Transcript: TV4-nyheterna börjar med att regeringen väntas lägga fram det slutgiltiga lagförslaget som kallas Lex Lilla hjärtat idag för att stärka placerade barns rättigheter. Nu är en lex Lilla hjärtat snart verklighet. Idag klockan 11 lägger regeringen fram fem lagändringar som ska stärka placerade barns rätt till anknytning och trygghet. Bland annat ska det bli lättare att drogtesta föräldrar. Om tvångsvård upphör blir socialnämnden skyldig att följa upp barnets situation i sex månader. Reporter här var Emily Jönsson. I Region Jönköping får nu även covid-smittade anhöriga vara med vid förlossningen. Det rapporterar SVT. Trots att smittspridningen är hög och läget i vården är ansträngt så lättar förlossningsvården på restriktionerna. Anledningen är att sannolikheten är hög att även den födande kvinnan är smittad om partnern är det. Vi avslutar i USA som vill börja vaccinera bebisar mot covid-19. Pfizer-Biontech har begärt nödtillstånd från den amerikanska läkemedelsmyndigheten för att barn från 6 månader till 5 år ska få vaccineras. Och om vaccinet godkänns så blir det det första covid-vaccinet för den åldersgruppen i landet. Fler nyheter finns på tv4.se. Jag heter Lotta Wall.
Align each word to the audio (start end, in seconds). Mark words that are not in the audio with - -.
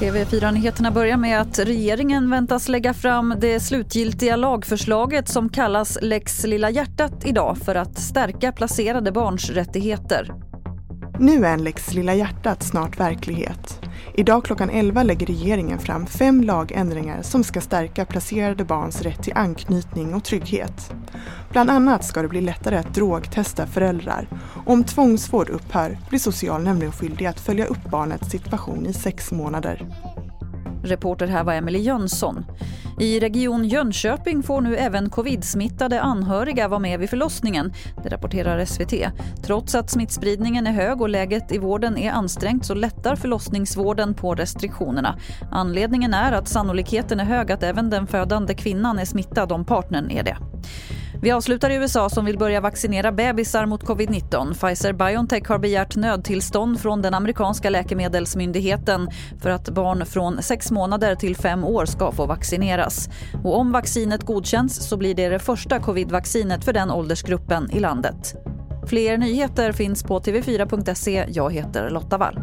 TV4-nyheterna 0.00 0.90
börjar 0.90 1.16
med 1.16 1.40
att 1.40 1.58
regeringen 1.58 2.30
väntas 2.30 2.68
lägga 2.68 2.94
fram 2.94 3.34
det 3.40 3.60
slutgiltiga 3.60 4.36
lagförslaget 4.36 5.28
som 5.28 5.48
kallas 5.48 5.98
Lex 6.02 6.44
Lilla 6.44 6.70
hjärtat 6.70 7.26
idag 7.26 7.58
för 7.58 7.74
att 7.74 7.98
stärka 7.98 8.52
placerade 8.52 9.12
barns 9.12 9.50
rättigheter. 9.50 10.32
Nu 11.18 11.46
är 11.46 11.52
en 11.52 11.64
lex 11.64 11.94
Lilla 11.94 12.14
hjärtat 12.14 12.62
snart 12.62 13.00
verklighet. 13.00 13.80
Idag 14.14 14.44
klockan 14.44 14.70
11 14.70 15.02
lägger 15.02 15.26
regeringen 15.26 15.78
fram 15.78 16.06
fem 16.06 16.42
lagändringar 16.44 17.22
som 17.22 17.44
ska 17.44 17.60
stärka 17.60 18.04
placerade 18.04 18.64
barns 18.64 19.02
rätt 19.02 19.22
till 19.22 19.32
anknytning 19.36 20.14
och 20.14 20.24
trygghet. 20.24 20.92
Bland 21.50 21.70
annat 21.70 22.04
ska 22.04 22.22
det 22.22 22.28
bli 22.28 22.40
lättare 22.40 22.76
att 22.76 22.94
drogtesta 22.94 23.66
föräldrar. 23.66 24.28
Om 24.66 24.84
tvångsvård 24.84 25.48
upphör 25.48 25.98
blir 26.08 26.18
socialnämnden 26.18 26.92
skyldig 26.92 27.26
att 27.26 27.40
följa 27.40 27.66
upp 27.66 27.84
barnets 27.90 28.30
situation 28.30 28.86
i 28.86 28.92
sex 28.92 29.32
månader. 29.32 29.86
Reporter 30.84 31.26
här 31.26 31.44
var 31.44 31.52
Emily 31.52 31.78
Jönsson. 31.78 32.44
I 33.00 33.20
Region 33.20 33.64
Jönköping 33.64 34.42
får 34.42 34.60
nu 34.60 34.76
även 34.76 35.10
covid-smittade 35.10 36.00
anhöriga 36.00 36.68
vara 36.68 36.80
med 36.80 37.00
vid 37.00 37.10
förlossningen. 37.10 37.72
Det 38.02 38.08
rapporterar 38.08 38.64
SVT. 38.64 38.94
Trots 39.42 39.74
att 39.74 39.90
smittspridningen 39.90 40.66
är 40.66 40.72
hög 40.72 41.00
och 41.00 41.08
läget 41.08 41.52
i 41.52 41.58
vården 41.58 41.98
är 41.98 42.12
ansträngt 42.12 42.66
så 42.66 42.74
lättar 42.74 43.16
förlossningsvården 43.16 44.14
på 44.14 44.34
restriktionerna. 44.34 45.18
Anledningen 45.50 46.14
är 46.14 46.32
att 46.32 46.48
sannolikheten 46.48 47.20
är 47.20 47.24
hög 47.24 47.52
att 47.52 47.62
även 47.62 47.90
den 47.90 48.06
födande 48.06 48.54
kvinnan 48.54 48.98
är 48.98 49.04
smittad 49.04 49.52
om 49.52 49.64
partnern 49.64 50.10
är 50.10 50.22
det. 50.22 50.36
Vi 51.22 51.30
avslutar 51.30 51.70
i 51.70 51.74
USA 51.74 52.08
som 52.08 52.24
vill 52.24 52.38
börja 52.38 52.60
vaccinera 52.60 53.12
bebisar 53.12 53.66
mot 53.66 53.84
covid-19. 53.84 54.54
Pfizer-Biontech 54.54 55.48
har 55.48 55.58
begärt 55.58 55.96
nödtillstånd 55.96 56.80
från 56.80 57.02
den 57.02 57.14
amerikanska 57.14 57.70
läkemedelsmyndigheten 57.70 59.08
för 59.42 59.50
att 59.50 59.68
barn 59.68 60.06
från 60.06 60.42
6 60.42 60.70
månader 60.70 61.14
till 61.14 61.36
5 61.36 61.64
år 61.64 61.86
ska 61.86 62.12
få 62.12 62.26
vaccineras. 62.26 63.08
Och 63.44 63.58
om 63.58 63.72
vaccinet 63.72 64.22
godkänns 64.22 64.88
så 64.88 64.96
blir 64.96 65.14
det 65.14 65.28
det 65.28 65.38
första 65.38 65.78
covid-vaccinet 65.78 66.64
för 66.64 66.72
den 66.72 66.90
åldersgruppen 66.90 67.70
i 67.70 67.80
landet. 67.80 68.34
Fler 68.86 69.18
nyheter 69.18 69.72
finns 69.72 70.02
på 70.02 70.20
tv4.se. 70.20 71.24
Jag 71.28 71.52
heter 71.52 71.90
Lotta 71.90 72.18
Wall. 72.18 72.38